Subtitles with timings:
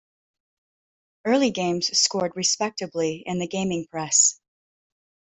[1.25, 4.39] Early games scored respectably in the gaming press.